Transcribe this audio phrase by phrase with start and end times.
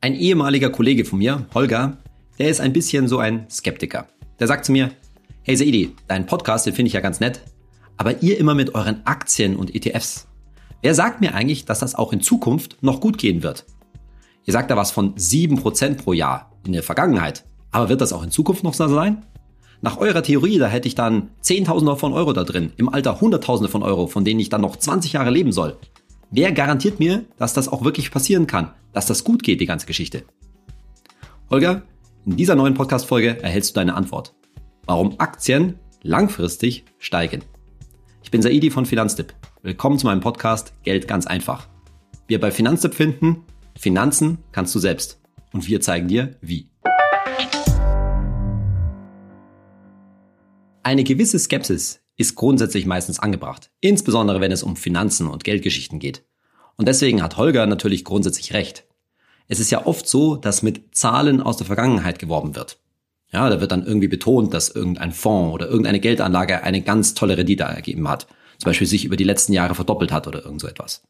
[0.00, 1.96] Ein ehemaliger Kollege von mir, Holger,
[2.38, 4.06] der ist ein bisschen so ein Skeptiker.
[4.38, 4.92] Der sagt zu mir,
[5.42, 7.40] hey Saidi, deinen Podcast, den finde ich ja ganz nett,
[7.96, 10.28] aber ihr immer mit euren Aktien und ETFs.
[10.82, 13.64] Wer sagt mir eigentlich, dass das auch in Zukunft noch gut gehen wird?
[14.44, 17.44] Ihr sagt da was von 7% pro Jahr in der Vergangenheit.
[17.72, 19.26] Aber wird das auch in Zukunft noch so sein?
[19.80, 23.68] Nach eurer Theorie, da hätte ich dann Zehntausende von Euro da drin, im Alter Hunderttausende
[23.68, 25.76] von Euro, von denen ich dann noch 20 Jahre leben soll.
[26.30, 29.86] Wer garantiert mir, dass das auch wirklich passieren kann, dass das gut geht, die ganze
[29.86, 30.24] Geschichte?
[31.48, 31.82] Holger,
[32.26, 34.34] in dieser neuen Podcast-Folge erhältst du deine Antwort.
[34.84, 37.44] Warum Aktien langfristig steigen.
[38.22, 39.32] Ich bin Saidi von Finanztipp.
[39.62, 41.66] Willkommen zu meinem Podcast Geld ganz einfach.
[42.26, 43.44] Wir bei Finanztipp finden,
[43.78, 45.22] Finanzen kannst du selbst.
[45.54, 46.68] Und wir zeigen dir, wie.
[50.82, 56.24] Eine gewisse Skepsis ist grundsätzlich meistens angebracht, insbesondere wenn es um Finanzen und Geldgeschichten geht.
[56.76, 58.84] Und deswegen hat Holger natürlich grundsätzlich recht.
[59.46, 62.78] Es ist ja oft so, dass mit Zahlen aus der Vergangenheit geworben wird.
[63.32, 67.38] Ja, da wird dann irgendwie betont, dass irgendein Fonds oder irgendeine Geldanlage eine ganz tolle
[67.38, 68.26] Rendite ergeben hat.
[68.58, 71.02] Zum Beispiel sich über die letzten Jahre verdoppelt hat oder irgend so etwas.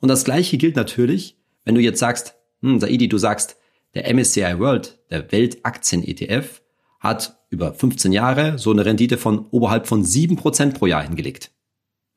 [0.00, 3.56] Und das Gleiche gilt natürlich, wenn du jetzt sagst, hm, Saidi, du sagst,
[3.94, 6.62] der MSCI World, der Weltaktien-ETF,
[7.00, 11.50] hat über 15 Jahre so eine Rendite von oberhalb von 7% pro Jahr hingelegt.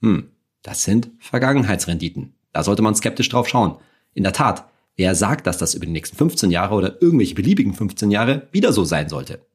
[0.02, 0.30] Hm,
[0.62, 2.34] das sind Vergangenheitsrenditen.
[2.54, 3.78] Da sollte man skeptisch drauf schauen.
[4.14, 7.74] In der Tat, wer sagt, dass das über die nächsten 15 Jahre oder irgendwelche beliebigen
[7.74, 9.46] 15 Jahre wieder so sein sollte?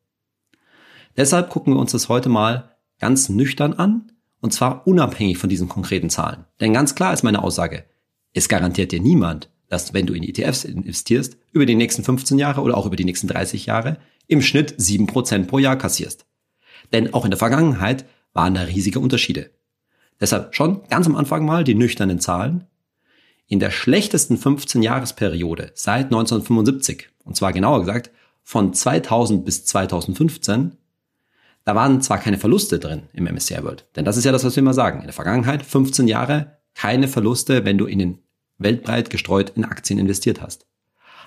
[1.16, 5.68] Deshalb gucken wir uns das heute mal ganz nüchtern an, und zwar unabhängig von diesen
[5.68, 6.44] konkreten Zahlen.
[6.60, 7.84] Denn ganz klar ist meine Aussage,
[8.32, 12.60] es garantiert dir niemand, dass wenn du in ETFs investierst, über die nächsten 15 Jahre
[12.60, 16.26] oder auch über die nächsten 30 Jahre im Schnitt 7% pro Jahr kassierst.
[16.92, 19.50] Denn auch in der Vergangenheit waren da riesige Unterschiede.
[20.20, 22.66] Deshalb schon ganz am Anfang mal die nüchternen Zahlen.
[23.48, 28.10] In der schlechtesten 15-Jahresperiode seit 1975, und zwar genauer gesagt
[28.42, 30.76] von 2000 bis 2015,
[31.64, 34.54] da waren zwar keine Verluste drin im MSCI World, denn das ist ja das, was
[34.54, 35.00] wir immer sagen.
[35.00, 38.18] In der Vergangenheit 15 Jahre keine Verluste, wenn du in den
[38.58, 40.66] weltbreit gestreut in Aktien investiert hast.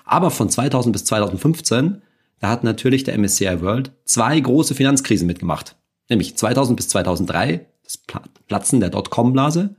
[0.04, 2.02] Aber von 2000 bis 2015
[2.40, 5.76] da hat natürlich der MSCI World zwei große Finanzkrisen mitgemacht.
[6.08, 7.98] Nämlich 2000 bis 2003, das
[8.48, 9.76] Platzen der Dotcom-Blase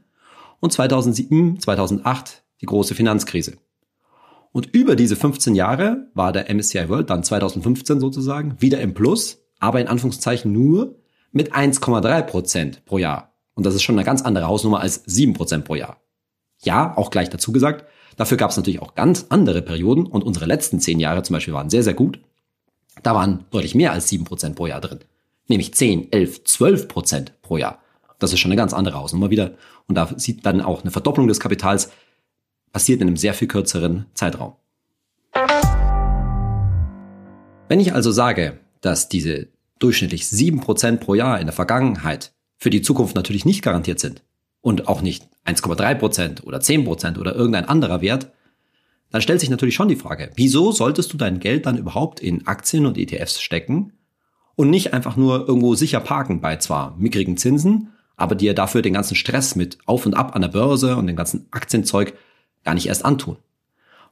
[0.60, 3.58] und 2007, 2008 die große Finanzkrise.
[4.54, 9.44] Und über diese 15 Jahre war der MSCI World dann 2015 sozusagen wieder im Plus,
[9.60, 10.96] aber in Anführungszeichen nur
[11.32, 13.34] mit 1,3 Prozent pro Jahr.
[13.56, 16.02] Und das ist schon eine ganz andere Hausnummer als 7 Prozent pro Jahr.
[16.64, 17.86] Ja, auch gleich dazu gesagt,
[18.18, 21.54] dafür gab es natürlich auch ganz andere Perioden und unsere letzten 10 Jahre zum Beispiel
[21.54, 22.20] waren sehr, sehr gut.
[23.04, 25.00] Da waren deutlich mehr als 7% pro Jahr drin.
[25.48, 27.80] Nämlich 10, 11, 12% pro Jahr.
[28.20, 29.56] Das ist schon eine ganz andere Hausnummer wieder.
[29.88, 31.92] Und da sieht dann auch eine Verdopplung des Kapitals
[32.72, 34.54] passiert in einem sehr viel kürzeren Zeitraum.
[37.68, 39.48] Wenn ich also sage, dass diese
[39.80, 44.22] durchschnittlich 7% pro Jahr in der Vergangenheit für die Zukunft natürlich nicht garantiert sind
[44.62, 48.32] und auch nicht 1,3% oder 10% oder irgendein anderer Wert,
[49.12, 52.48] dann stellt sich natürlich schon die Frage, wieso solltest du dein Geld dann überhaupt in
[52.48, 53.94] Aktien und ETFs stecken
[54.56, 58.94] und nicht einfach nur irgendwo sicher parken bei zwar mickrigen Zinsen, aber dir dafür den
[58.94, 62.14] ganzen Stress mit Auf und Ab an der Börse und dem ganzen Aktienzeug
[62.64, 63.38] gar nicht erst antun.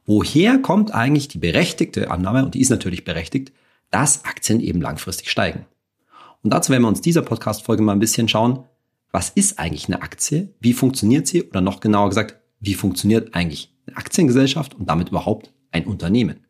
[0.06, 3.52] Woher kommt eigentlich die berechtigte Annahme, und die ist natürlich berechtigt,
[3.90, 5.66] dass Aktien eben langfristig steigen?
[6.42, 8.64] Und dazu werden wir uns dieser Podcast-Folge mal ein bisschen schauen,
[9.12, 10.54] was ist eigentlich eine Aktie?
[10.60, 11.42] Wie funktioniert sie?
[11.44, 16.46] Oder noch genauer gesagt, wie funktioniert eigentlich eine Aktiengesellschaft und damit überhaupt ein Unternehmen.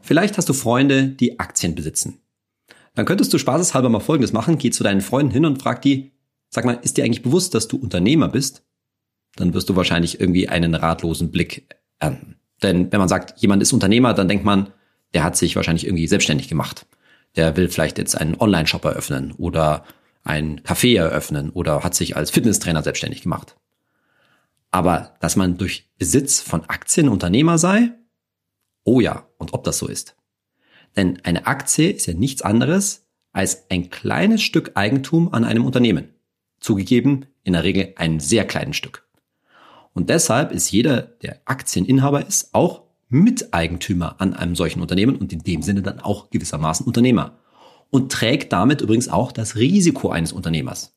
[0.00, 2.20] Vielleicht hast du Freunde, die Aktien besitzen.
[2.94, 4.58] Dann könntest du spaßeshalber mal Folgendes machen.
[4.58, 6.12] Geh zu deinen Freunden hin und frag die,
[6.48, 8.64] sag mal, ist dir eigentlich bewusst, dass du Unternehmer bist?
[9.36, 11.68] Dann wirst du wahrscheinlich irgendwie einen ratlosen Blick
[11.98, 12.36] ernten.
[12.62, 14.72] Denn wenn man sagt, jemand ist Unternehmer, dann denkt man,
[15.14, 16.86] der hat sich wahrscheinlich irgendwie selbstständig gemacht.
[17.36, 19.84] Der will vielleicht jetzt einen Online-Shop eröffnen oder
[20.24, 23.56] ein Café eröffnen oder hat sich als Fitnesstrainer selbstständig gemacht.
[24.70, 27.92] Aber dass man durch Besitz von Aktien Unternehmer sei?
[28.84, 30.16] Oh ja, und ob das so ist.
[30.96, 36.14] Denn eine Aktie ist ja nichts anderes als ein kleines Stück Eigentum an einem Unternehmen.
[36.60, 39.06] Zugegeben, in der Regel ein sehr kleines Stück.
[39.94, 45.40] Und deshalb ist jeder, der Aktieninhaber ist, auch Miteigentümer an einem solchen Unternehmen und in
[45.40, 47.38] dem Sinne dann auch gewissermaßen Unternehmer.
[47.90, 50.94] Und trägt damit übrigens auch das Risiko eines Unternehmers.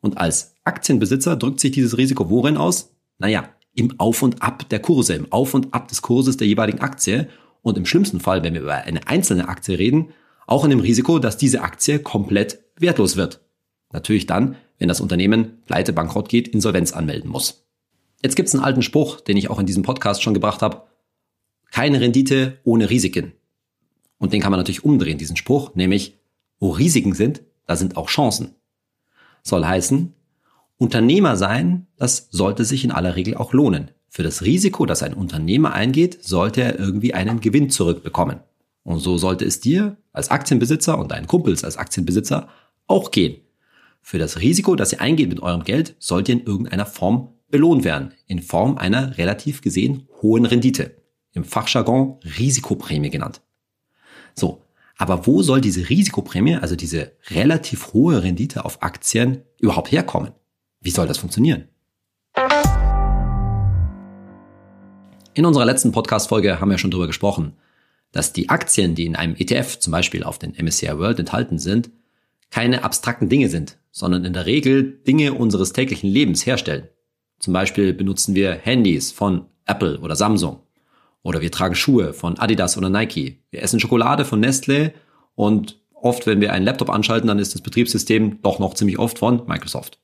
[0.00, 2.91] Und als Aktienbesitzer drückt sich dieses Risiko worin aus?
[3.18, 6.80] Naja, im Auf und Ab der Kurse, im Auf und Ab des Kurses der jeweiligen
[6.80, 7.28] Aktie
[7.62, 10.12] und im schlimmsten Fall, wenn wir über eine einzelne Aktie reden,
[10.46, 13.40] auch in dem Risiko, dass diese Aktie komplett wertlos wird.
[13.92, 17.66] Natürlich dann, wenn das Unternehmen pleite bankrott geht, Insolvenz anmelden muss.
[18.22, 20.82] Jetzt gibt es einen alten Spruch, den ich auch in diesem Podcast schon gebracht habe.
[21.70, 23.32] Keine Rendite ohne Risiken.
[24.18, 26.18] Und den kann man natürlich umdrehen, diesen Spruch, nämlich
[26.58, 28.54] wo Risiken sind, da sind auch Chancen.
[29.42, 30.14] Soll heißen,
[30.82, 33.92] Unternehmer sein, das sollte sich in aller Regel auch lohnen.
[34.08, 38.40] Für das Risiko, das ein Unternehmer eingeht, sollte er irgendwie einen Gewinn zurückbekommen.
[38.82, 42.48] Und so sollte es dir als Aktienbesitzer und deinen Kumpels als Aktienbesitzer
[42.88, 43.36] auch gehen.
[44.00, 47.84] Für das Risiko, das ihr eingeht mit eurem Geld, sollt ihr in irgendeiner Form belohnt
[47.84, 48.12] werden.
[48.26, 50.96] In Form einer relativ gesehen hohen Rendite.
[51.32, 53.40] Im Fachjargon Risikoprämie genannt.
[54.34, 54.62] So.
[54.98, 60.32] Aber wo soll diese Risikoprämie, also diese relativ hohe Rendite auf Aktien überhaupt herkommen?
[60.82, 61.68] Wie soll das funktionieren?
[65.34, 67.52] In unserer letzten Podcast-Folge haben wir schon darüber gesprochen,
[68.10, 71.90] dass die Aktien, die in einem ETF zum Beispiel auf den MSCI World enthalten sind,
[72.50, 76.88] keine abstrakten Dinge sind, sondern in der Regel Dinge unseres täglichen Lebens herstellen.
[77.38, 80.60] Zum Beispiel benutzen wir Handys von Apple oder Samsung.
[81.22, 83.38] Oder wir tragen Schuhe von Adidas oder Nike.
[83.50, 84.92] Wir essen Schokolade von Nestle
[85.36, 89.18] und oft, wenn wir einen Laptop anschalten, dann ist das Betriebssystem doch noch ziemlich oft
[89.18, 90.01] von Microsoft.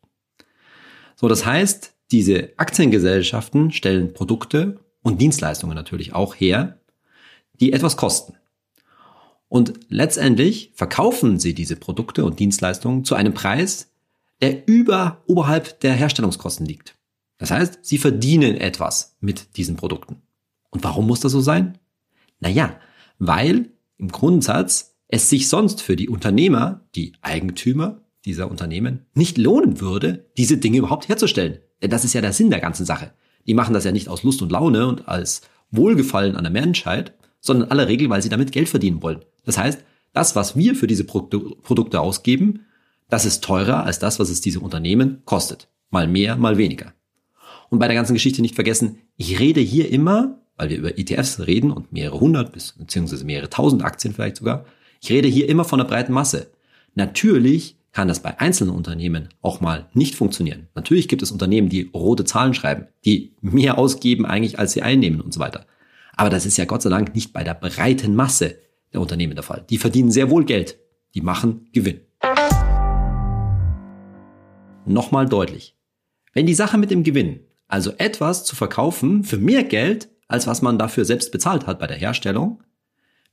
[1.21, 6.81] So, das heißt, diese Aktiengesellschaften stellen Produkte und Dienstleistungen natürlich auch her,
[7.61, 8.35] die etwas kosten.
[9.49, 13.91] Und letztendlich verkaufen sie diese Produkte und Dienstleistungen zu einem Preis,
[14.41, 16.95] der über oberhalb der Herstellungskosten liegt.
[17.39, 20.23] Das heißt, sie verdienen etwas mit diesen Produkten.
[20.71, 21.79] Und warum muss das so sein?
[22.39, 22.79] Naja,
[23.19, 29.81] weil im Grundsatz es sich sonst für die Unternehmer, die Eigentümer dieser Unternehmen, nicht lohnen
[29.81, 31.59] würde, diese Dinge überhaupt herzustellen.
[31.83, 33.13] Denn das ist ja der Sinn der ganzen Sache.
[33.47, 37.15] Die machen das ja nicht aus Lust und Laune und als Wohlgefallen an der Menschheit,
[37.41, 39.25] sondern in aller Regel, weil sie damit Geld verdienen wollen.
[39.45, 42.67] Das heißt, das, was wir für diese Produkte ausgeben,
[43.09, 45.69] das ist teurer als das, was es diese Unternehmen kostet.
[45.91, 46.93] Mal mehr, mal weniger.
[47.71, 51.41] Und bei der ganzen Geschichte nicht vergessen, ich rede hier immer, weil wir über ETFs
[51.47, 54.65] reden und mehrere hundert bis beziehungsweise mehrere tausend Aktien vielleicht sogar,
[55.01, 56.51] ich rede hier immer von der breiten Masse.
[56.95, 60.69] Natürlich kann das bei einzelnen Unternehmen auch mal nicht funktionieren.
[60.75, 65.21] Natürlich gibt es Unternehmen, die rote Zahlen schreiben, die mehr ausgeben eigentlich, als sie einnehmen
[65.21, 65.67] und so weiter.
[66.17, 68.57] Aber das ist ja Gott sei Dank nicht bei der breiten Masse
[68.93, 69.65] der Unternehmen der Fall.
[69.71, 70.79] Die verdienen sehr wohl Geld.
[71.15, 72.01] Die machen Gewinn.
[74.85, 75.77] Nochmal deutlich.
[76.33, 80.63] Wenn die Sache mit dem Gewinn, also etwas zu verkaufen für mehr Geld, als was
[80.63, 82.63] man dafür selbst bezahlt hat bei der Herstellung,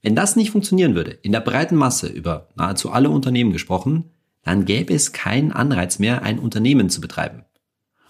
[0.01, 4.11] wenn das nicht funktionieren würde, in der breiten Masse über nahezu alle Unternehmen gesprochen,
[4.45, 7.43] dann gäbe es keinen Anreiz mehr, ein Unternehmen zu betreiben.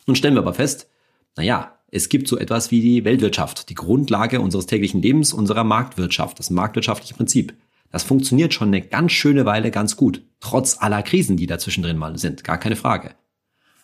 [0.06, 0.88] Nun stellen wir aber fest,
[1.36, 6.38] naja, es gibt so etwas wie die Weltwirtschaft, die Grundlage unseres täglichen Lebens, unserer Marktwirtschaft,
[6.38, 7.56] das marktwirtschaftliche Prinzip.
[7.90, 11.98] Das funktioniert schon eine ganz schöne Weile ganz gut, trotz aller Krisen, die dazwischen drin
[11.98, 13.16] mal sind, gar keine Frage.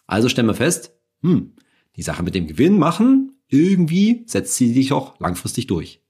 [0.05, 1.53] Also stellen wir fest, hm,
[1.95, 6.01] die Sache mit dem Gewinn machen, irgendwie setzt sie sich auch langfristig durch.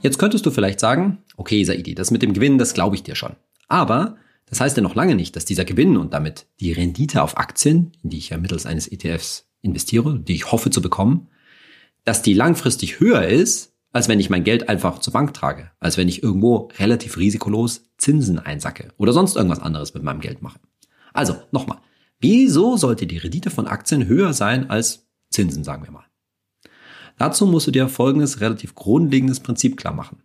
[0.00, 3.16] Jetzt könntest du vielleicht sagen, okay, Saidi, das mit dem Gewinn, das glaube ich dir
[3.16, 3.36] schon.
[3.68, 4.16] Aber
[4.46, 7.92] das heißt ja noch lange nicht, dass dieser Gewinn und damit die Rendite auf Aktien,
[8.02, 11.28] in die ich ja mittels eines ETFs investiere, die ich hoffe zu bekommen,
[12.04, 15.96] dass die langfristig höher ist, als wenn ich mein Geld einfach zur Bank trage, als
[15.96, 20.60] wenn ich irgendwo relativ risikolos Zinsen einsacke oder sonst irgendwas anderes mit meinem Geld mache.
[21.12, 21.78] Also, nochmal,
[22.20, 26.04] wieso sollte die Rendite von Aktien höher sein als Zinsen, sagen wir mal?
[27.18, 30.22] Dazu musst du dir folgendes relativ grundlegendes Prinzip klar machen.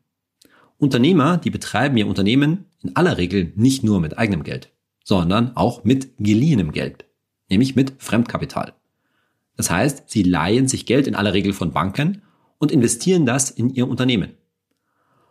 [0.82, 4.72] Unternehmer, die betreiben ihr Unternehmen in aller Regel nicht nur mit eigenem Geld,
[5.04, 7.06] sondern auch mit geliehenem Geld,
[7.50, 8.74] nämlich mit Fremdkapital.
[9.56, 12.24] Das heißt, sie leihen sich Geld in aller Regel von Banken
[12.58, 14.32] und investieren das in ihr Unternehmen.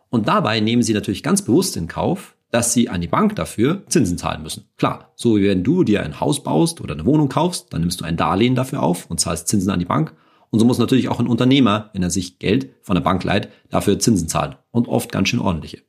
[0.09, 3.83] Und dabei nehmen sie natürlich ganz bewusst in Kauf, dass sie an die Bank dafür
[3.88, 4.69] Zinsen zahlen müssen.
[4.76, 8.00] Klar, so wie wenn du dir ein Haus baust oder eine Wohnung kaufst, dann nimmst
[8.00, 10.14] du ein Darlehen dafür auf und zahlst Zinsen an die Bank
[10.50, 13.49] und so muss natürlich auch ein Unternehmer, wenn er sich Geld von der Bank leiht,
[13.71, 14.57] dafür Zinsen zahlen.
[14.73, 15.83] Und oft ganz schön ordentliche.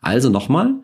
[0.00, 0.74] Also nochmal,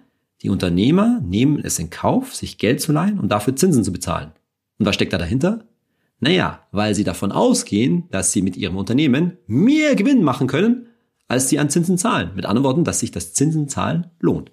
[0.42, 4.32] die Unternehmer nehmen es in Kauf, sich Geld zu leihen und dafür Zinsen zu bezahlen.
[4.78, 5.64] Und was steckt da dahinter?
[6.20, 10.88] Naja, weil sie davon ausgehen, dass sie mit ihrem Unternehmen mehr Gewinn machen können,
[11.26, 12.32] als sie an Zinsen zahlen.
[12.34, 14.52] Mit anderen Worten, dass sich das Zinsenzahlen lohnt.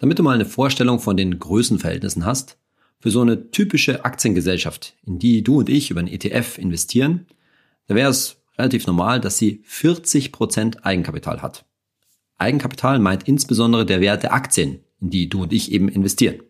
[0.00, 2.58] Damit du mal eine Vorstellung von den Größenverhältnissen hast,
[3.02, 7.26] für so eine typische Aktiengesellschaft, in die du und ich über einen ETF investieren,
[7.88, 11.64] da wäre es relativ normal, dass sie 40% Eigenkapital hat.
[12.38, 16.44] Eigenkapital meint insbesondere der Wert der Aktien, in die du und ich eben investieren.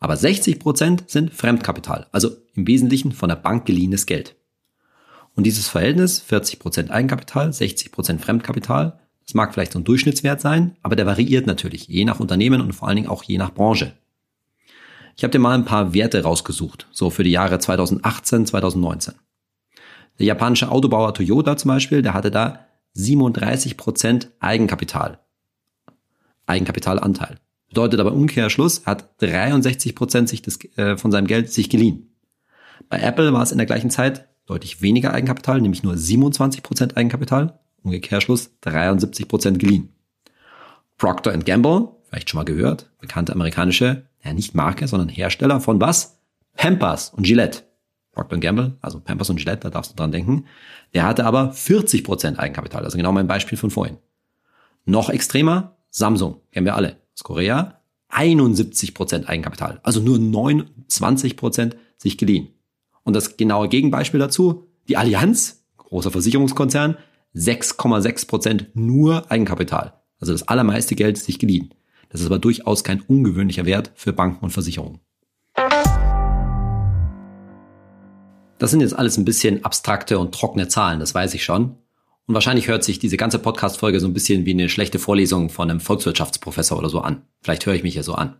[0.00, 4.34] Aber 60% sind Fremdkapital, also im Wesentlichen von der Bank geliehenes Geld.
[5.36, 10.96] Und dieses Verhältnis 40% Eigenkapital, 60% Fremdkapital, das mag vielleicht so ein Durchschnittswert sein, aber
[10.96, 13.96] der variiert natürlich je nach Unternehmen und vor allen Dingen auch je nach Branche.
[15.16, 19.14] Ich habe dir mal ein paar Werte rausgesucht, so für die Jahre 2018, 2019.
[20.18, 25.18] Der japanische Autobauer Toyota zum Beispiel, der hatte da 37% Eigenkapital.
[26.46, 27.38] Eigenkapitalanteil.
[27.68, 32.14] Bedeutet aber Umkehrschluss, hat 63% sich das, äh, von seinem Geld sich geliehen.
[32.88, 37.58] Bei Apple war es in der gleichen Zeit deutlich weniger Eigenkapital, nämlich nur 27% Eigenkapital.
[37.82, 39.92] Umkehrschluss 73% geliehen.
[40.98, 46.18] Procter Gamble, vielleicht schon mal gehört, bekannte amerikanische, ja nicht Marke, sondern Hersteller von was?
[46.56, 47.64] Pampers und Gillette.
[48.12, 50.46] Procter Gamble, also Pampers und Gillette, da darfst du dran denken.
[50.94, 53.98] Der hatte aber 40% Eigenkapital, also genau mein Beispiel von vorhin.
[54.86, 62.48] Noch extremer, Samsung, kennen wir alle, aus Korea, 71% Eigenkapital, also nur 29% sich geliehen.
[63.02, 66.96] Und das genaue Gegenbeispiel dazu, die Allianz, großer Versicherungskonzern,
[67.34, 70.00] 6,6% nur Eigenkapital.
[70.18, 71.74] Also das allermeiste Geld sich geliehen.
[72.08, 75.00] Das ist aber durchaus kein ungewöhnlicher Wert für Banken und Versicherungen.
[78.58, 81.76] Das sind jetzt alles ein bisschen abstrakte und trockene Zahlen, das weiß ich schon.
[82.26, 85.70] Und wahrscheinlich hört sich diese ganze Podcast-Folge so ein bisschen wie eine schlechte Vorlesung von
[85.70, 87.22] einem Volkswirtschaftsprofessor oder so an.
[87.42, 88.36] Vielleicht höre ich mich ja so an.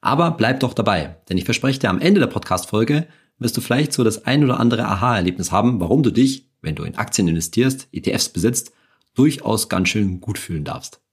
[0.00, 3.06] Aber bleib doch dabei, denn ich verspreche dir, am Ende der Podcast-Folge
[3.38, 6.84] wirst du vielleicht so das ein oder andere Aha-Erlebnis haben, warum du dich, wenn du
[6.84, 8.72] in Aktien investierst, ETFs besitzt,
[9.14, 11.03] durchaus ganz schön gut fühlen darfst.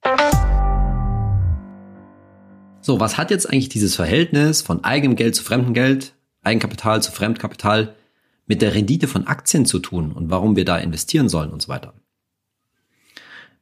[2.84, 7.12] So, was hat jetzt eigentlich dieses Verhältnis von eigenem Geld zu fremdem Geld, Eigenkapital zu
[7.12, 7.96] Fremdkapital
[8.48, 11.68] mit der Rendite von Aktien zu tun und warum wir da investieren sollen und so
[11.68, 11.94] weiter?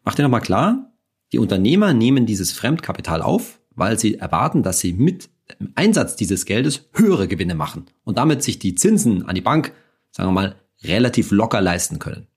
[0.05, 0.93] Mach dir nochmal klar,
[1.33, 6.45] die Unternehmer nehmen dieses Fremdkapital auf, weil sie erwarten, dass sie mit dem Einsatz dieses
[6.45, 9.73] Geldes höhere Gewinne machen und damit sich die Zinsen an die Bank,
[10.11, 12.27] sagen wir mal, relativ locker leisten können.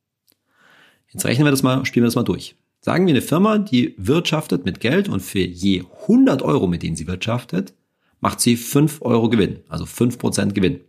[1.08, 2.56] Jetzt rechnen wir das mal, spielen wir das mal durch.
[2.84, 6.96] Sagen wir eine Firma, die wirtschaftet mit Geld und für je 100 Euro, mit denen
[6.96, 7.74] sie wirtschaftet,
[8.20, 10.80] macht sie 5 Euro Gewinn, also 5% Gewinn.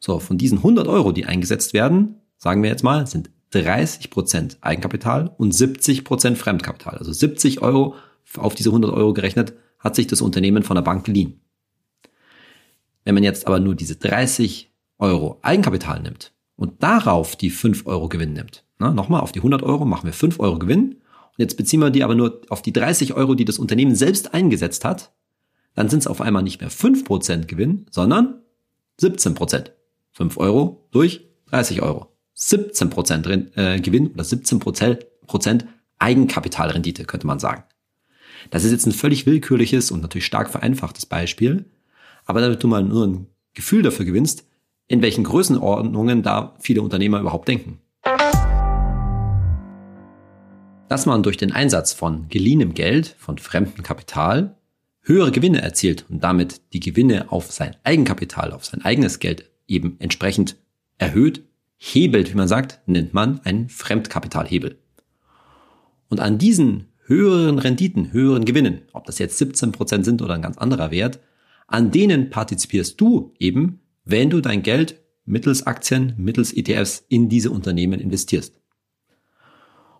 [0.00, 5.34] So, von diesen 100 Euro, die eingesetzt werden, sagen wir jetzt mal, sind 30% Eigenkapital
[5.36, 6.96] und 70% Fremdkapital.
[6.96, 7.94] Also 70 Euro
[8.38, 11.42] auf diese 100 Euro gerechnet hat sich das Unternehmen von der Bank geliehen.
[13.04, 18.08] Wenn man jetzt aber nur diese 30 Euro Eigenkapital nimmt und darauf die 5 Euro
[18.08, 20.92] Gewinn nimmt, na, nochmal, auf die 100 Euro machen wir 5 Euro Gewinn.
[20.92, 24.34] Und jetzt beziehen wir die aber nur auf die 30 Euro, die das Unternehmen selbst
[24.34, 25.12] eingesetzt hat.
[25.74, 28.40] Dann sind es auf einmal nicht mehr 5% Gewinn, sondern
[29.00, 29.70] 17%.
[30.12, 32.08] 5 Euro durch 30 Euro.
[32.36, 35.64] 17% äh, Gewinn oder 17%
[35.98, 37.64] Eigenkapitalrendite, könnte man sagen.
[38.50, 41.66] Das ist jetzt ein völlig willkürliches und natürlich stark vereinfachtes Beispiel.
[42.24, 44.44] Aber damit du mal nur ein Gefühl dafür gewinnst,
[44.86, 47.80] in welchen Größenordnungen da viele Unternehmer überhaupt denken.
[50.88, 54.56] Dass man durch den Einsatz von geliehenem Geld, von fremdem Kapital,
[55.02, 59.96] höhere Gewinne erzielt und damit die Gewinne auf sein Eigenkapital, auf sein eigenes Geld eben
[59.98, 60.56] entsprechend
[60.96, 61.42] erhöht,
[61.76, 64.78] hebelt, wie man sagt, nennt man einen Fremdkapitalhebel.
[66.08, 70.58] Und an diesen höheren Renditen, höheren Gewinnen, ob das jetzt 17% sind oder ein ganz
[70.58, 71.20] anderer Wert,
[71.66, 77.50] an denen partizipierst du eben, wenn du dein Geld mittels Aktien, mittels ETFs in diese
[77.50, 78.57] Unternehmen investierst.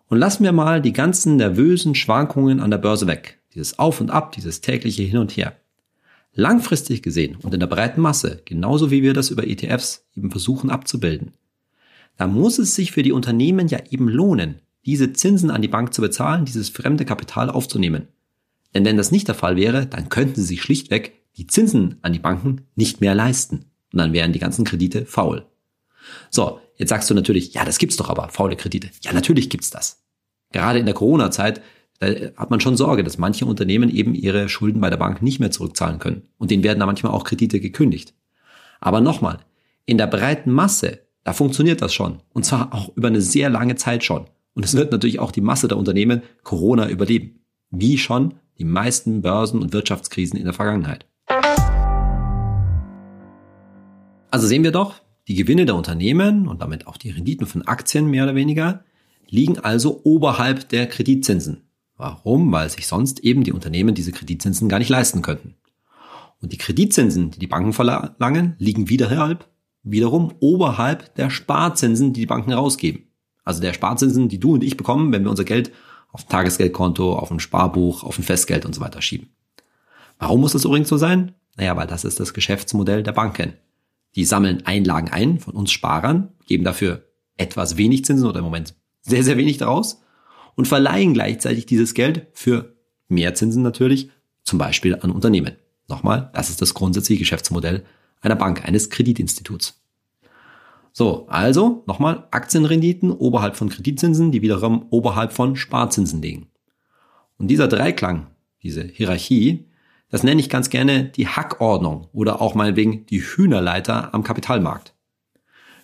[0.09, 3.39] Und lassen wir mal die ganzen nervösen Schwankungen an der Börse weg.
[3.53, 5.55] Dieses Auf und Ab, dieses tägliche Hin und Her.
[6.33, 10.69] Langfristig gesehen und in der breiten Masse, genauso wie wir das über ETFs eben versuchen
[10.71, 11.33] abzubilden,
[12.17, 15.93] da muss es sich für die Unternehmen ja eben lohnen, diese Zinsen an die Bank
[15.93, 18.07] zu bezahlen, dieses fremde Kapital aufzunehmen.
[18.73, 22.13] Denn wenn das nicht der Fall wäre, dann könnten sie sich schlichtweg die Zinsen an
[22.13, 23.65] die Banken nicht mehr leisten.
[23.93, 25.45] Und dann wären die ganzen Kredite faul.
[26.29, 28.89] So, jetzt sagst du natürlich, ja, das gibt's doch aber, faule Kredite.
[29.01, 30.03] Ja, natürlich gibt's das.
[30.51, 31.61] Gerade in der Corona-Zeit,
[32.01, 35.51] hat man schon Sorge, dass manche Unternehmen eben ihre Schulden bei der Bank nicht mehr
[35.51, 36.29] zurückzahlen können.
[36.37, 38.13] Und denen werden da manchmal auch Kredite gekündigt.
[38.79, 39.39] Aber nochmal,
[39.85, 42.21] in der breiten Masse, da funktioniert das schon.
[42.31, 44.27] Und zwar auch über eine sehr lange Zeit schon.
[44.53, 47.41] Und es wird natürlich auch die Masse der Unternehmen Corona überleben.
[47.69, 51.05] Wie schon die meisten Börsen- und Wirtschaftskrisen in der Vergangenheit.
[54.31, 58.07] Also sehen wir doch, die Gewinne der Unternehmen und damit auch die Renditen von Aktien
[58.07, 58.83] mehr oder weniger
[59.29, 61.61] liegen also oberhalb der Kreditzinsen.
[61.97, 62.51] Warum?
[62.51, 65.53] Weil sich sonst eben die Unternehmen diese Kreditzinsen gar nicht leisten könnten.
[66.41, 69.47] Und die Kreditzinsen, die die Banken verlangen, liegen wiederhalb,
[69.83, 73.03] wiederum oberhalb der Sparzinsen, die die Banken rausgeben.
[73.43, 75.71] Also der Sparzinsen, die du und ich bekommen, wenn wir unser Geld
[76.11, 79.29] auf ein Tagesgeldkonto, auf ein Sparbuch, auf ein Festgeld und so weiter schieben.
[80.17, 81.35] Warum muss das übrigens so sein?
[81.55, 83.53] Naja, weil das ist das Geschäftsmodell der Banken.
[84.19, 87.05] Die sammeln Einlagen ein von uns Sparern, geben dafür
[87.37, 90.01] etwas wenig Zinsen oder im Moment sehr, sehr wenig daraus
[90.55, 92.75] und verleihen gleichzeitig dieses Geld für
[93.07, 94.09] mehr Zinsen natürlich,
[94.43, 95.55] zum Beispiel an Unternehmen.
[95.87, 97.85] Nochmal, das ist das grundsätzliche Geschäftsmodell
[98.19, 99.81] einer Bank, eines Kreditinstituts.
[100.91, 106.47] So, also nochmal Aktienrenditen oberhalb von Kreditzinsen, die wiederum oberhalb von Sparzinsen liegen.
[107.37, 108.27] Und dieser Dreiklang,
[108.63, 109.69] diese Hierarchie,
[110.09, 114.93] das nenne ich ganz gerne die Hackordnung oder auch meinetwegen die Hühnerleiter am Kapitalmarkt.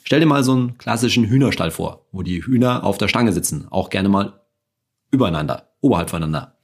[0.04, 3.68] Stell dir mal so einen klassischen Hühnerstall vor, wo die Hühner auf der Stange sitzen,
[3.70, 4.42] auch gerne mal
[5.12, 6.58] übereinander, oberhalb voneinander.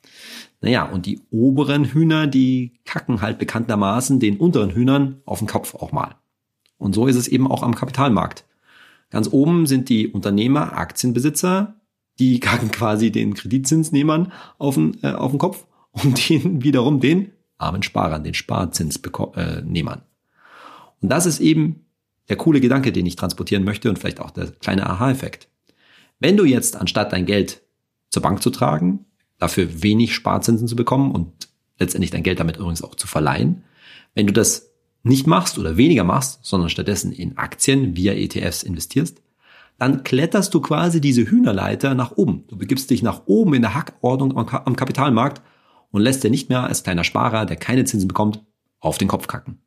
[0.61, 5.73] Naja, und die oberen Hühner, die kacken halt bekanntermaßen den unteren Hühnern auf den Kopf
[5.73, 6.15] auch mal.
[6.77, 8.45] Und so ist es eben auch am Kapitalmarkt.
[9.09, 11.81] Ganz oben sind die Unternehmer, Aktienbesitzer,
[12.19, 17.31] die kacken quasi den Kreditzinsnehmern auf den, äh, auf den Kopf und den wiederum den
[17.61, 19.99] armen Sparern, den Sparzinsnehmern.
[19.99, 20.01] Äh,
[21.01, 21.85] und das ist eben
[22.29, 25.47] der coole Gedanke, den ich transportieren möchte und vielleicht auch der kleine Aha-Effekt.
[26.19, 27.61] Wenn du jetzt anstatt dein Geld
[28.09, 29.05] zur Bank zu tragen,
[29.39, 31.49] dafür wenig Sparzinsen zu bekommen und
[31.79, 33.63] letztendlich dein Geld damit übrigens auch zu verleihen.
[34.13, 34.71] Wenn du das
[35.03, 39.21] nicht machst oder weniger machst, sondern stattdessen in Aktien via ETFs investierst,
[39.79, 42.43] dann kletterst du quasi diese Hühnerleiter nach oben.
[42.47, 45.41] Du begibst dich nach oben in der Hackordnung am Kapitalmarkt
[45.91, 48.43] und lässt dir nicht mehr als kleiner Sparer, der keine Zinsen bekommt,
[48.79, 49.61] auf den Kopf kacken.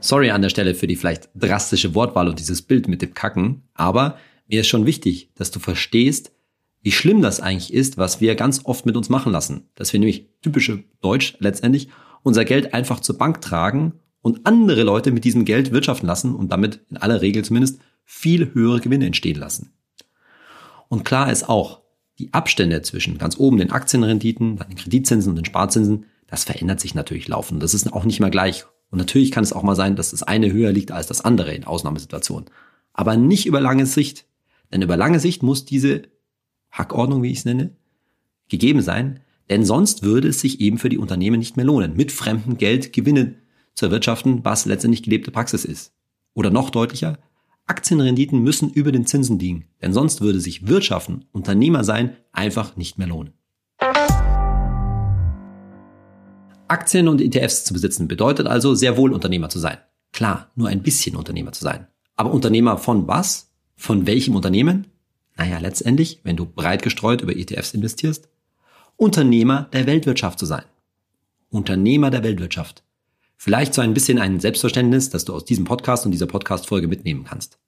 [0.00, 3.62] Sorry an der Stelle für die vielleicht drastische Wortwahl und dieses Bild mit dem Kacken,
[3.74, 4.18] aber
[4.48, 6.32] mir ist schon wichtig, dass du verstehst,
[6.82, 9.68] wie schlimm das eigentlich ist, was wir ganz oft mit uns machen lassen.
[9.74, 11.88] Dass wir nämlich typische Deutsch letztendlich
[12.22, 16.52] unser Geld einfach zur Bank tragen und andere Leute mit diesem Geld wirtschaften lassen und
[16.52, 19.72] damit in aller Regel zumindest viel höhere Gewinne entstehen lassen.
[20.88, 21.82] Und klar ist auch,
[22.18, 26.80] die Abstände zwischen ganz oben den Aktienrenditen, dann den Kreditzinsen und den Sparzinsen, das verändert
[26.80, 27.62] sich natürlich laufend.
[27.62, 28.64] Das ist auch nicht mehr gleich.
[28.90, 31.52] Und natürlich kann es auch mal sein, dass das eine höher liegt als das andere
[31.52, 32.48] in Ausnahmesituationen.
[32.92, 34.26] Aber nicht über lange Sicht.
[34.72, 36.02] Denn über lange Sicht muss diese
[36.70, 37.70] Hackordnung, wie ich es nenne,
[38.48, 42.10] gegeben sein, denn sonst würde es sich eben für die Unternehmen nicht mehr lohnen, mit
[42.10, 43.34] fremdem Geld Gewinne
[43.74, 45.92] zu erwirtschaften, was letztendlich gelebte Praxis ist.
[46.34, 47.18] Oder noch deutlicher,
[47.66, 52.96] Aktienrenditen müssen über den Zinsen liegen, denn sonst würde sich Wirtschaften, Unternehmer sein, einfach nicht
[52.96, 53.32] mehr lohnen.
[56.68, 59.78] Aktien und ETFs zu besitzen bedeutet also sehr wohl Unternehmer zu sein.
[60.12, 61.86] Klar, nur ein bisschen Unternehmer zu sein.
[62.14, 63.50] Aber Unternehmer von was?
[63.76, 64.86] Von welchem Unternehmen?
[65.36, 68.28] Naja, letztendlich, wenn du breit gestreut über ETFs investierst,
[68.96, 70.64] Unternehmer der Weltwirtschaft zu sein.
[71.50, 72.85] Unternehmer der Weltwirtschaft.
[73.36, 77.24] Vielleicht so ein bisschen ein Selbstverständnis, das du aus diesem Podcast und dieser Podcast-Folge mitnehmen
[77.24, 77.58] kannst.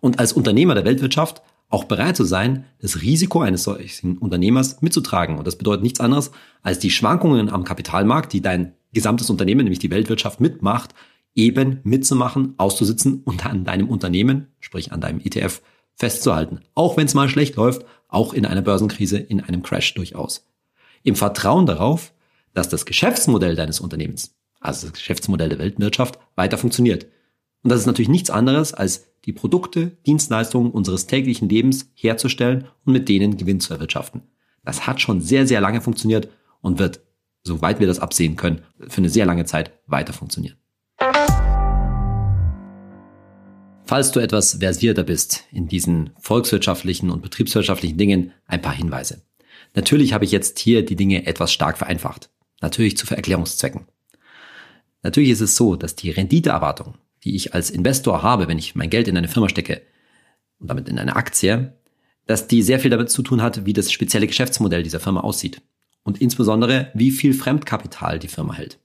[0.00, 5.38] Und als Unternehmer der Weltwirtschaft auch bereit zu sein, das Risiko eines solchen Unternehmers mitzutragen.
[5.38, 6.30] Und das bedeutet nichts anderes,
[6.62, 10.94] als die Schwankungen am Kapitalmarkt, die dein gesamtes Unternehmen, nämlich die Weltwirtschaft mitmacht,
[11.34, 15.62] eben mitzumachen, auszusitzen und an deinem Unternehmen, sprich an deinem ETF,
[15.94, 16.60] festzuhalten.
[16.74, 20.46] Auch wenn es mal schlecht läuft, auch in einer Börsenkrise, in einem Crash durchaus.
[21.02, 22.12] Im Vertrauen darauf,
[22.52, 27.06] dass das Geschäftsmodell deines Unternehmens, also das Geschäftsmodell der Weltwirtschaft, weiter funktioniert.
[27.62, 32.92] Und das ist natürlich nichts anderes, als die Produkte, Dienstleistungen unseres täglichen Lebens herzustellen und
[32.92, 34.22] mit denen Gewinn zu erwirtschaften.
[34.64, 36.28] Das hat schon sehr, sehr lange funktioniert
[36.60, 37.00] und wird,
[37.42, 40.56] soweit wir das absehen können, für eine sehr lange Zeit weiter funktionieren.
[43.86, 49.22] Falls du etwas versierter bist in diesen volkswirtschaftlichen und betriebswirtschaftlichen Dingen, ein paar Hinweise.
[49.74, 52.30] Natürlich habe ich jetzt hier die Dinge etwas stark vereinfacht.
[52.62, 53.86] Natürlich zu Vererklärungszwecken.
[55.04, 58.90] Natürlich ist es so, dass die Renditeerwartung, die ich als Investor habe, wenn ich mein
[58.90, 59.82] Geld in eine Firma stecke
[60.58, 61.74] und damit in eine Aktie,
[62.26, 65.60] dass die sehr viel damit zu tun hat, wie das spezielle Geschäftsmodell dieser Firma aussieht.
[66.04, 68.78] Und insbesondere, wie viel Fremdkapital die Firma hält.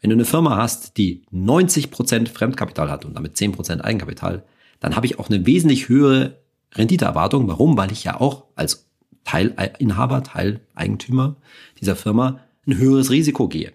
[0.00, 4.44] Wenn du eine Firma hast, die 90% Fremdkapital hat und damit 10% Eigenkapital,
[4.80, 6.40] dann habe ich auch eine wesentlich höhere
[6.74, 7.46] Renditeerwartung.
[7.46, 7.76] Warum?
[7.76, 8.88] Weil ich ja auch als
[9.24, 11.36] Teilinhaber, Teileigentümer
[11.78, 13.72] dieser Firma ein höheres Risiko gehe.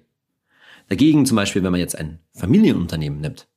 [0.90, 3.48] Dagegen zum Beispiel, wenn man jetzt ein Familienunternehmen nimmt,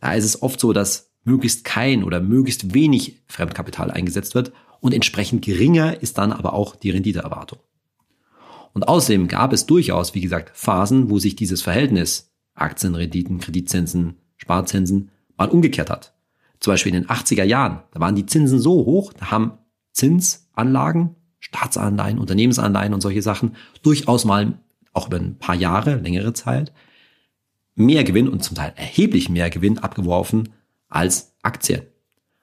[0.00, 4.94] da ist es oft so, dass möglichst kein oder möglichst wenig Fremdkapital eingesetzt wird und
[4.94, 7.58] entsprechend geringer ist dann aber auch die Renditeerwartung.
[8.72, 15.10] Und außerdem gab es durchaus, wie gesagt, Phasen, wo sich dieses Verhältnis Aktienrenditen, Kreditzinsen, Sparzinsen
[15.36, 16.14] mal umgekehrt hat.
[16.60, 19.52] Zum Beispiel in den 80er Jahren, da waren die Zinsen so hoch, da haben
[19.92, 24.58] Zinsanlagen, Staatsanleihen, Unternehmensanleihen und solche Sachen durchaus mal
[24.96, 26.72] auch über ein paar Jahre, längere Zeit,
[27.74, 30.50] mehr Gewinn und zum Teil erheblich mehr Gewinn abgeworfen
[30.88, 31.82] als Aktien.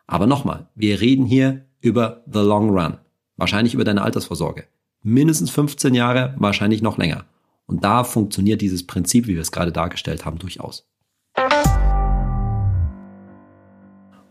[0.08, 2.98] Aber nochmal, wir reden hier über the long run.
[3.36, 4.66] Wahrscheinlich über deine Altersvorsorge
[5.04, 7.26] mindestens 15 Jahre, wahrscheinlich noch länger.
[7.66, 10.89] Und da funktioniert dieses Prinzip, wie wir es gerade dargestellt haben, durchaus.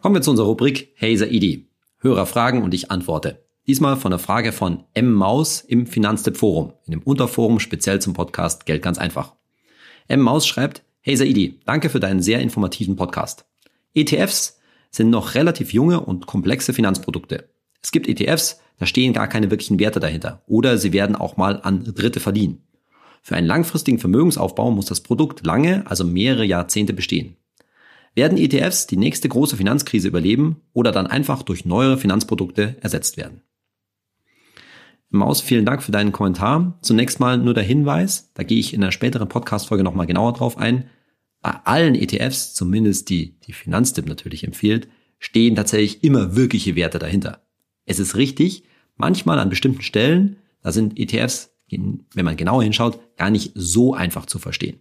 [0.00, 1.68] Kommen wir zu unserer Rubrik Hey Saidi.
[1.98, 3.44] Hörer fragen und ich antworte.
[3.68, 5.12] Diesmal von der Frage von M.
[5.12, 9.36] Maus im Finanztipp Forum, in dem Unterforum speziell zum Podcast Geld ganz einfach.
[10.08, 10.20] M.
[10.20, 13.44] Maus schreibt, Hey Saidi, danke für deinen sehr informativen Podcast.
[13.94, 14.58] ETFs
[14.90, 17.50] sind noch relativ junge und komplexe Finanzprodukte.
[17.80, 21.60] Es gibt ETFs, da stehen gar keine wirklichen Werte dahinter oder sie werden auch mal
[21.62, 22.64] an Dritte verdienen.
[23.22, 27.36] Für einen langfristigen Vermögensaufbau muss das Produkt lange, also mehrere Jahrzehnte bestehen.
[28.16, 33.42] Werden ETFs die nächste große Finanzkrise überleben oder dann einfach durch neuere Finanzprodukte ersetzt werden?
[35.14, 36.78] Maus, vielen Dank für deinen Kommentar.
[36.80, 40.56] Zunächst mal nur der Hinweis, da gehe ich in einer späteren Podcast-Folge nochmal genauer drauf
[40.56, 40.88] ein.
[41.42, 47.42] Bei allen ETFs, zumindest die die Finanztipp natürlich empfiehlt, stehen tatsächlich immer wirkliche Werte dahinter.
[47.84, 48.64] Es ist richtig,
[48.96, 54.24] manchmal an bestimmten Stellen, da sind ETFs, wenn man genauer hinschaut, gar nicht so einfach
[54.24, 54.80] zu verstehen.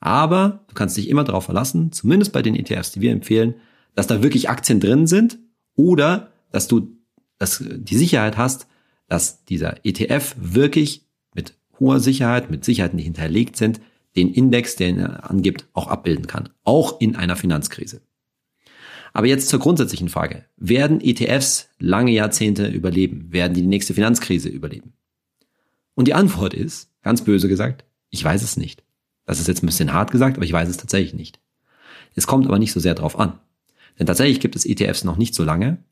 [0.00, 3.54] Aber du kannst dich immer darauf verlassen, zumindest bei den ETFs, die wir empfehlen,
[3.94, 5.38] dass da wirklich Aktien drin sind
[5.76, 6.98] oder dass du
[7.38, 8.68] dass die Sicherheit hast,
[9.12, 13.78] dass dieser ETF wirklich mit hoher Sicherheit, mit Sicherheiten, die hinterlegt sind,
[14.16, 16.48] den Index, den er angibt, auch abbilden kann.
[16.64, 18.00] Auch in einer Finanzkrise.
[19.12, 20.46] Aber jetzt zur grundsätzlichen Frage.
[20.56, 23.30] Werden ETFs lange Jahrzehnte überleben?
[23.32, 24.94] Werden die die nächste Finanzkrise überleben?
[25.94, 28.82] Und die Antwort ist, ganz böse gesagt, ich weiß es nicht.
[29.26, 31.38] Das ist jetzt ein bisschen hart gesagt, aber ich weiß es tatsächlich nicht.
[32.14, 33.38] Es kommt aber nicht so sehr drauf an.
[33.98, 35.84] Denn tatsächlich gibt es ETFs noch nicht so lange.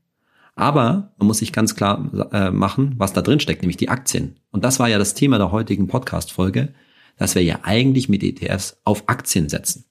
[0.54, 4.36] Aber man muss sich ganz klar äh, machen, was da drin steckt, nämlich die Aktien.
[4.50, 6.74] Und das war ja das Thema der heutigen Podcast-Folge,
[7.16, 9.84] dass wir ja eigentlich mit ETFs auf Aktien setzen.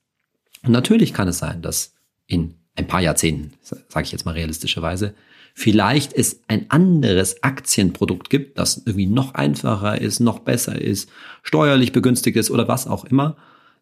[0.62, 1.94] Und natürlich kann es sein, dass
[2.26, 5.14] in ein paar Jahrzehnten, sage ich jetzt mal realistischerweise,
[5.54, 11.10] vielleicht es ein anderes Aktienprodukt gibt, das irgendwie noch einfacher ist, noch besser ist,
[11.42, 13.36] steuerlich begünstigt ist oder was auch immer,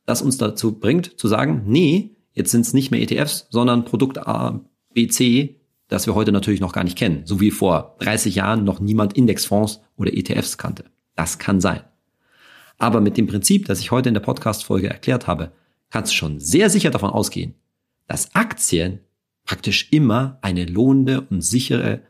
[0.07, 4.27] das uns dazu bringt zu sagen, nee, jetzt sind es nicht mehr ETFs, sondern Produkt
[4.27, 4.61] A,
[4.95, 5.58] B, C,
[5.89, 9.15] das wir heute natürlich noch gar nicht kennen, so wie vor 30 Jahren noch niemand
[9.15, 10.85] Indexfonds oder ETFs kannte.
[11.17, 11.81] Das kann sein.
[12.79, 15.53] Aber mit dem Prinzip, das ich heute in der Podcast-Folge erklärt habe,
[15.91, 17.55] kannst du schon sehr sicher davon ausgehen,
[18.07, 19.01] dass Aktien
[19.45, 22.03] praktisch immer eine lohnende und sichere,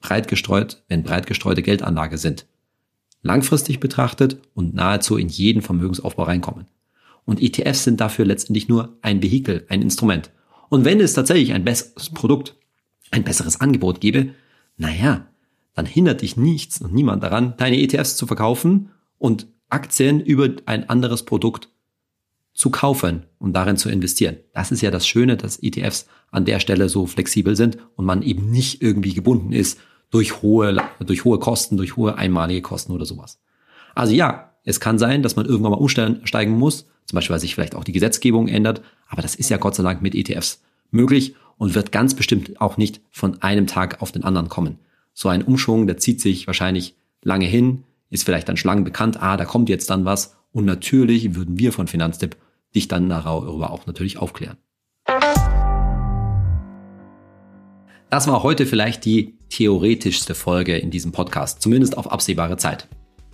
[0.00, 2.46] breit gestreut, wenn breit gestreute Geldanlage sind.
[3.22, 6.66] Langfristig betrachtet und nahezu in jeden Vermögensaufbau reinkommen.
[7.24, 10.30] Und ETFs sind dafür letztendlich nur ein Vehikel, ein Instrument.
[10.68, 12.56] Und wenn es tatsächlich ein besseres Produkt,
[13.12, 14.30] ein besseres Angebot gäbe,
[14.76, 15.26] naja,
[15.74, 20.88] dann hindert dich nichts und niemand daran, deine ETFs zu verkaufen und Aktien über ein
[20.88, 21.68] anderes Produkt
[22.52, 24.36] zu kaufen und darin zu investieren.
[24.52, 28.22] Das ist ja das Schöne, dass ETFs an der Stelle so flexibel sind und man
[28.22, 29.78] eben nicht irgendwie gebunden ist
[30.10, 33.40] durch hohe, durch hohe Kosten, durch hohe einmalige Kosten oder sowas.
[33.94, 37.54] Also ja, es kann sein, dass man irgendwann mal umsteigen muss, zum Beispiel weil sich
[37.54, 41.34] vielleicht auch die Gesetzgebung ändert, aber das ist ja Gott sei Dank mit ETFs möglich
[41.58, 44.78] und wird ganz bestimmt auch nicht von einem Tag auf den anderen kommen.
[45.14, 49.36] So ein Umschwung, der zieht sich wahrscheinlich lange hin, ist vielleicht dann Schlangen bekannt, ah,
[49.36, 52.36] da kommt jetzt dann was und natürlich würden wir von Finanztipp
[52.74, 54.56] dich dann darüber auch natürlich aufklären.
[58.10, 62.88] Das war heute vielleicht die theoretischste Folge in diesem Podcast, zumindest auf absehbare Zeit.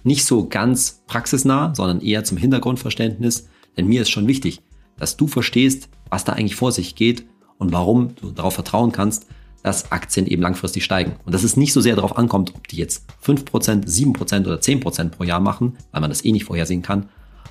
[0.04, 4.61] Nicht so ganz praxisnah, sondern eher zum Hintergrundverständnis, denn mir ist schon wichtig,
[4.96, 7.26] dass du verstehst, was da eigentlich vor sich geht
[7.59, 9.27] und warum du darauf vertrauen kannst,
[9.62, 11.16] dass Aktien eben langfristig steigen.
[11.25, 15.09] Und dass es nicht so sehr darauf ankommt, ob die jetzt 5%, 7% oder 10%
[15.11, 17.09] pro Jahr machen, weil man das eh nicht vorhersehen kann,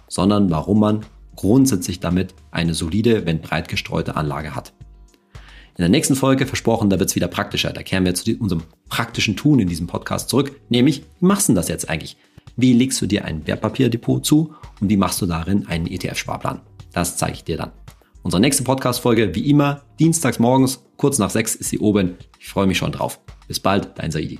[0.07, 4.73] sondern warum man grundsätzlich damit eine solide, wenn breit gestreute Anlage hat.
[5.77, 7.71] In der nächsten Folge, versprochen, da wird es wieder praktischer.
[7.71, 11.53] Da kehren wir zu unserem praktischen Tun in diesem Podcast zurück, nämlich, wie machst du
[11.53, 12.17] das jetzt eigentlich?
[12.55, 16.61] Wie legst du dir ein Wertpapierdepot zu und wie machst du darin einen ETF-Sparplan?
[16.93, 17.71] Das zeige ich dir dann.
[18.27, 22.17] Unsere nächste Podcast-Folge, wie immer, dienstags morgens, kurz nach sechs ist sie oben.
[22.41, 23.21] Ich freue mich schon drauf.
[23.47, 24.39] Bis bald, dein Saidi.